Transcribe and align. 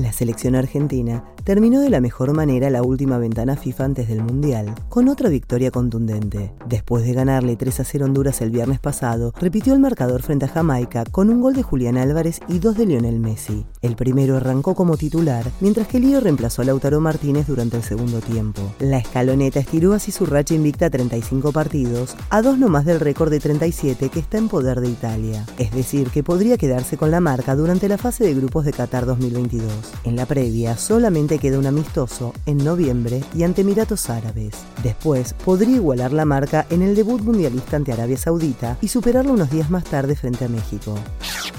La 0.00 0.12
selección 0.12 0.54
argentina 0.54 1.24
terminó 1.44 1.80
de 1.80 1.90
la 1.90 2.00
mejor 2.00 2.32
manera 2.32 2.70
la 2.70 2.82
última 2.82 3.18
ventana 3.18 3.56
FIFA 3.56 3.84
antes 3.84 4.08
del 4.08 4.22
Mundial, 4.22 4.74
con 4.88 5.08
otra 5.08 5.28
victoria 5.28 5.70
contundente. 5.70 6.54
Después 6.66 7.04
de 7.04 7.12
ganarle 7.12 7.56
3 7.56 7.80
a 7.80 7.84
0 7.84 8.06
Honduras 8.06 8.40
el 8.40 8.50
viernes 8.50 8.80
pasado, 8.80 9.34
repitió 9.38 9.74
el 9.74 9.80
marcador 9.80 10.22
frente 10.22 10.46
a 10.46 10.48
Jamaica 10.48 11.04
con 11.04 11.28
un 11.28 11.42
gol 11.42 11.54
de 11.54 11.62
Julián 11.62 11.98
Álvarez 11.98 12.40
y 12.48 12.60
dos 12.60 12.78
de 12.78 12.86
Lionel 12.86 13.20
Messi. 13.20 13.66
El 13.82 13.94
primero 13.94 14.38
arrancó 14.38 14.74
como 14.74 14.96
titular, 14.96 15.44
mientras 15.60 15.86
que 15.86 16.00
Lío 16.00 16.20
reemplazó 16.20 16.62
a 16.62 16.64
Lautaro 16.64 17.00
Martínez 17.00 17.46
durante 17.46 17.76
el 17.76 17.82
segundo 17.82 18.20
tiempo. 18.20 18.62
La 18.78 18.98
escaloneta 18.98 19.60
estiró 19.60 19.92
así 19.92 20.12
su 20.12 20.24
racha 20.24 20.54
invicta 20.54 20.86
a 20.86 20.90
35 20.90 21.52
partidos, 21.52 22.16
a 22.30 22.40
dos 22.40 22.58
nomás 22.58 22.86
del 22.86 23.00
récord 23.00 23.30
de 23.30 23.40
37 23.40 24.08
que 24.08 24.20
está 24.20 24.38
en 24.38 24.48
poder 24.48 24.80
de 24.80 24.88
Italia. 24.88 25.44
Es 25.58 25.72
decir, 25.72 26.08
que 26.08 26.22
podría 26.22 26.56
quedarse 26.56 26.96
con 26.96 27.10
la 27.10 27.20
marca 27.20 27.54
durante 27.54 27.86
la 27.86 27.98
fase 27.98 28.24
de 28.24 28.34
grupos 28.34 28.64
de 28.64 28.72
Qatar 28.72 29.04
2022. 29.04 29.89
En 30.04 30.16
la 30.16 30.26
previa 30.26 30.76
solamente 30.76 31.38
queda 31.38 31.58
un 31.58 31.66
amistoso 31.66 32.32
en 32.46 32.58
noviembre 32.58 33.22
y 33.34 33.42
ante 33.42 33.62
Emiratos 33.62 34.10
Árabes. 34.10 34.54
Después 34.82 35.34
podría 35.34 35.76
igualar 35.76 36.12
la 36.12 36.24
marca 36.24 36.66
en 36.70 36.82
el 36.82 36.94
debut 36.94 37.20
mundialista 37.22 37.76
ante 37.76 37.92
Arabia 37.92 38.16
Saudita 38.16 38.76
y 38.80 38.88
superarlo 38.88 39.32
unos 39.32 39.50
días 39.50 39.70
más 39.70 39.84
tarde 39.84 40.16
frente 40.16 40.44
a 40.44 40.48
México. 40.48 40.94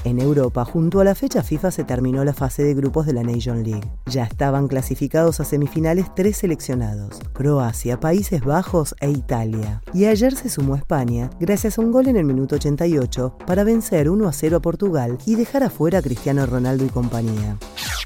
En 0.04 0.20
Europa, 0.20 0.66
junto 0.66 1.00
a 1.00 1.04
la 1.04 1.14
fecha 1.14 1.44
FIFA, 1.44 1.70
se 1.70 1.84
terminó 1.84 2.24
la 2.26 2.34
fase 2.34 2.64
de 2.64 2.74
grupos 2.74 3.06
de 3.06 3.14
la 3.14 3.22
Nation 3.22 3.64
League. 3.64 3.88
Ya 4.08 4.24
estaban 4.24 4.68
clasificados 4.68 5.40
a 5.40 5.46
semifinales 5.46 6.08
tres 6.16 6.38
seleccionados, 6.38 7.20
Croacia, 7.34 8.00
Países 8.00 8.44
Bajos 8.44 8.96
e 9.00 9.12
Italia. 9.12 9.84
Y 9.94 10.06
ayer 10.06 10.36
se 10.36 10.50
sumó 10.50 10.76
España, 10.76 11.30
gracias 11.40 11.78
a 11.78 11.82
un 11.82 11.92
gol 11.92 12.08
en 12.08 12.18
el 12.18 12.26
minuto 12.26 12.56
88, 12.56 13.38
para 13.46 13.64
vencer 13.64 14.10
1 14.10 14.28
a 14.28 14.34
0 14.34 14.58
a 14.58 14.62
Portugal 14.62 15.18
y 15.28 15.36
dejar 15.36 15.64
afuera 15.64 16.00
a 16.00 16.02
Cristiano 16.02 16.46
Ronaldo 16.48 16.84
y 16.84 16.90
compañía. 16.90 17.58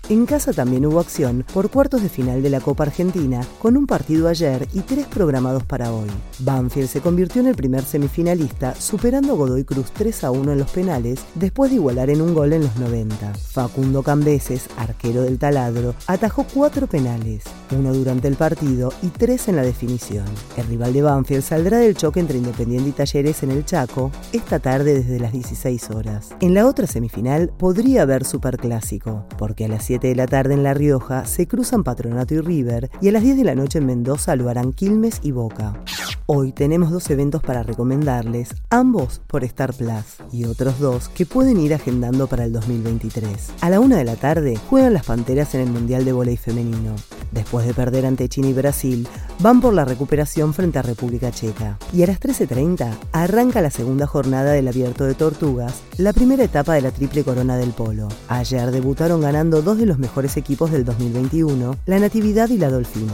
En 0.08 0.28
casa 0.28 0.54
también 0.54 0.86
hubo 0.86 1.00
acción 1.00 1.44
por 1.52 1.72
cuartos 1.72 2.04
de 2.04 2.10
final 2.10 2.44
de 2.44 2.52
la 2.52 2.60
Copa 2.60 2.84
Argentina, 2.84 3.42
con 3.58 3.76
un 3.76 3.88
partido 3.88 4.28
ayer 4.28 4.68
y 4.72 4.82
tres 4.82 5.08
programados 5.08 5.64
para 5.64 5.92
hoy. 5.92 6.12
Banfield 6.38 6.88
se 6.88 7.02
convirtió 7.02 7.42
en 7.42 7.48
el 7.48 7.56
primer 7.56 7.84
semifinalista, 7.84 8.76
superando 8.76 9.34
a 9.34 9.36
Godoy 9.36 9.64
Cruz 9.64 9.90
3 9.94 10.26
a 10.26 10.30
1 10.30 10.52
en 10.52 10.60
los 10.60 10.70
penales, 10.70 11.22
después 11.34 11.72
de 11.72 11.78
igualar 11.78 12.12
en 12.12 12.22
un 12.22 12.36
gol 12.36 12.54
en 12.54 12.62
los 12.62 12.76
90. 12.76 13.34
Facundo 13.34 14.04
Cambeses, 14.04 14.68
arquero 14.78 15.24
del 15.24 15.40
taladro, 15.40 15.96
atajó 16.06 16.46
cuatro 16.54 16.86
penales, 16.86 17.42
uno 17.72 17.94
durante 17.94 18.28
el 18.28 18.36
partido 18.36 18.92
y 19.02 19.08
tres 19.08 19.48
en 19.48 19.56
la 19.56 19.64
definición. 19.64 20.26
El 20.58 20.68
rival 20.68 20.94
de 20.94 21.02
Banfield 21.02 21.44
saldrá 21.44 21.78
del 21.78 21.96
choque 21.96 22.20
entre 22.20 22.38
Independiente 22.38 22.90
y 22.90 22.92
Talleres 22.92 23.44
en 23.44 23.52
el 23.52 23.66
Chaco 23.66 24.12
esta 24.34 24.60
tarde 24.60 24.94
desde 24.94 25.20
las 25.20 25.32
16 25.32 25.90
horas. 25.92 26.30
En 26.42 26.54
la 26.54 26.68
otra 26.68 26.88
semifinal 26.88 27.52
podría 27.58 28.04
haber 28.04 28.26
superclásico, 28.26 29.26
porque 29.38 29.66
a 29.66 29.68
las 29.68 29.86
7 29.86 30.08
de 30.08 30.16
la 30.16 30.28
tarde 30.28 30.54
en 30.54 30.64
La 30.64 30.74
Rioja 30.74 31.26
se 31.26 31.48
cruzan 31.48 31.84
Patronato 31.84 32.34
y 32.34 32.42
River 32.42 32.90
y 33.02 33.10
a 33.10 33.12
las 33.12 33.24
10 33.24 33.38
de 33.38 33.44
la 33.44 33.56
noche 33.56 33.80
en 33.80 33.86
Mendoza 33.86 34.36
lo 34.36 34.50
harán 34.50 34.74
Quilmes 34.74 35.20
y 35.24 35.32
Boca. 35.32 35.82
Hoy 36.28 36.54
tenemos 36.54 36.90
dos 36.90 37.08
eventos 37.12 37.44
para 37.44 37.62
recomendarles, 37.62 38.50
ambos 38.72 39.22
por 39.28 39.44
Star 39.44 39.74
Plus 39.74 40.18
y 40.32 40.46
otros 40.46 40.80
dos 40.80 41.08
que 41.10 41.28
pueden 41.28 41.60
ir 41.60 41.74
agendando 41.76 42.26
para 42.26 42.46
el 42.46 42.52
2023. 42.52 43.52
A 43.62 43.70
la 43.70 43.80
una 43.80 43.98
de 43.98 44.06
la 44.06 44.16
tarde 44.16 44.58
juegan 44.70 44.94
las 44.94 45.06
Panteras 45.06 45.54
en 45.54 45.62
el 45.62 45.70
Mundial 45.70 46.04
de 46.04 46.14
Voley 46.14 46.36
Femenino. 46.36 46.96
Después 47.36 47.68
de 47.68 47.74
perder 47.74 48.06
ante 48.06 48.30
China 48.30 48.48
y 48.48 48.54
Brasil, 48.54 49.08
van 49.40 49.60
por 49.60 49.74
la 49.74 49.84
recuperación 49.84 50.54
frente 50.54 50.80
a 50.80 50.82
República 50.82 51.32
Checa. 51.32 51.78
Y 51.92 52.02
a 52.02 52.08
las 52.08 52.22
13.30 52.22 52.98
arranca 53.12 53.62
la 53.62 53.70
segunda 53.70 54.08
jornada 54.08 54.54
del 54.54 54.70
Abierto 54.70 55.04
de 55.04 55.16
Tortugas, 55.16 55.82
la 55.98 56.14
primera 56.14 56.46
etapa 56.46 56.76
de 56.76 56.82
la 56.82 56.92
Triple 56.92 57.26
Corona 57.26 57.58
del 57.58 57.72
Polo. 57.72 58.08
Ayer 58.30 58.72
debutaron 58.72 59.20
ganando 59.20 59.62
dos 59.62 59.78
de 59.78 59.86
los 59.86 60.00
mejores 60.00 60.38
equipos 60.38 60.72
del 60.72 60.86
2021, 60.86 61.76
la 61.86 62.00
Natividad 62.00 62.50
y 62.50 62.58
la 62.58 62.70
Dolfina. 62.70 63.14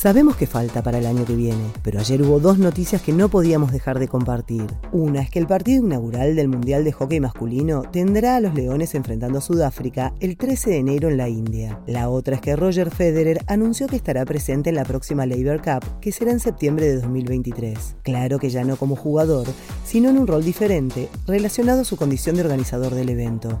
Sabemos 0.00 0.34
que 0.34 0.46
falta 0.46 0.82
para 0.82 0.96
el 0.96 1.04
año 1.04 1.26
que 1.26 1.36
viene, 1.36 1.62
pero 1.82 2.00
ayer 2.00 2.22
hubo 2.22 2.40
dos 2.40 2.56
noticias 2.56 3.02
que 3.02 3.12
no 3.12 3.28
podíamos 3.28 3.70
dejar 3.70 3.98
de 3.98 4.08
compartir. 4.08 4.64
Una 4.92 5.20
es 5.20 5.28
que 5.28 5.38
el 5.38 5.46
partido 5.46 5.84
inaugural 5.84 6.36
del 6.36 6.48
Mundial 6.48 6.84
de 6.84 6.92
Hockey 6.92 7.20
Masculino 7.20 7.82
tendrá 7.82 8.36
a 8.36 8.40
los 8.40 8.54
Leones 8.54 8.94
enfrentando 8.94 9.40
a 9.40 9.42
Sudáfrica 9.42 10.14
el 10.20 10.38
13 10.38 10.70
de 10.70 10.76
enero 10.78 11.10
en 11.10 11.18
la 11.18 11.28
India. 11.28 11.80
La 11.86 12.08
otra 12.08 12.36
es 12.36 12.40
que 12.40 12.56
Roger 12.56 12.90
Federer 12.90 13.44
anunció 13.46 13.88
que 13.88 13.96
estará 13.96 14.24
presente 14.24 14.70
en 14.70 14.76
la 14.76 14.86
próxima 14.86 15.26
Labor 15.26 15.60
Cup, 15.60 15.84
que 16.00 16.12
será 16.12 16.30
en 16.30 16.40
septiembre 16.40 16.86
de 16.86 17.02
2023. 17.02 17.96
Claro 18.02 18.38
que 18.38 18.48
ya 18.48 18.64
no 18.64 18.76
como 18.76 18.96
jugador, 18.96 19.48
sino 19.84 20.08
en 20.08 20.16
un 20.16 20.26
rol 20.26 20.42
diferente, 20.42 21.10
relacionado 21.26 21.82
a 21.82 21.84
su 21.84 21.98
condición 21.98 22.36
de 22.36 22.42
organizador 22.44 22.94
del 22.94 23.10
evento. 23.10 23.60